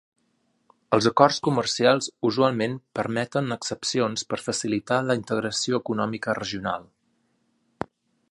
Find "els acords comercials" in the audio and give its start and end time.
0.95-2.07